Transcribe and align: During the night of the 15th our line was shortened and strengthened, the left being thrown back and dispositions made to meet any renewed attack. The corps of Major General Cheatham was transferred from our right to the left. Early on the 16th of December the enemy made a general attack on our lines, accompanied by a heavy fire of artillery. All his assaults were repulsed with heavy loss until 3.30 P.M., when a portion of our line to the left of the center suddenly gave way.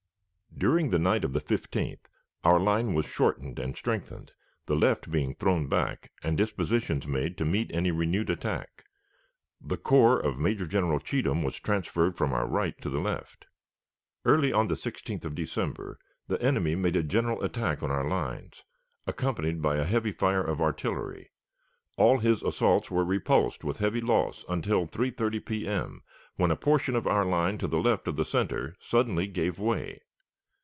During 0.57 0.89
the 0.91 0.99
night 0.99 1.23
of 1.23 1.33
the 1.33 1.41
15th 1.41 2.05
our 2.43 2.59
line 2.59 2.93
was 2.93 3.07
shortened 3.07 3.57
and 3.57 3.75
strengthened, 3.75 4.33
the 4.67 4.75
left 4.75 5.09
being 5.09 5.33
thrown 5.33 5.67
back 5.67 6.11
and 6.21 6.37
dispositions 6.37 7.07
made 7.07 7.35
to 7.37 7.45
meet 7.45 7.71
any 7.73 7.89
renewed 7.89 8.29
attack. 8.29 8.85
The 9.59 9.77
corps 9.77 10.19
of 10.19 10.37
Major 10.37 10.67
General 10.67 10.99
Cheatham 10.99 11.41
was 11.41 11.55
transferred 11.57 12.15
from 12.15 12.31
our 12.31 12.45
right 12.45 12.79
to 12.81 12.91
the 12.91 12.99
left. 12.99 13.47
Early 14.23 14.53
on 14.53 14.67
the 14.67 14.75
16th 14.75 15.25
of 15.25 15.33
December 15.33 15.97
the 16.27 16.39
enemy 16.43 16.75
made 16.75 16.97
a 16.97 17.01
general 17.01 17.41
attack 17.43 17.81
on 17.81 17.89
our 17.89 18.07
lines, 18.07 18.63
accompanied 19.07 19.63
by 19.63 19.77
a 19.77 19.85
heavy 19.85 20.11
fire 20.11 20.43
of 20.43 20.61
artillery. 20.61 21.31
All 21.95 22.19
his 22.19 22.43
assaults 22.43 22.91
were 22.91 23.05
repulsed 23.05 23.63
with 23.63 23.77
heavy 23.77 24.01
loss 24.01 24.45
until 24.47 24.85
3.30 24.85 25.43
P.M., 25.43 26.03
when 26.35 26.51
a 26.51 26.55
portion 26.57 26.95
of 26.95 27.07
our 27.07 27.25
line 27.25 27.57
to 27.57 27.67
the 27.67 27.79
left 27.79 28.07
of 28.07 28.15
the 28.17 28.25
center 28.25 28.75
suddenly 28.79 29.25
gave 29.27 29.57
way. 29.57 30.01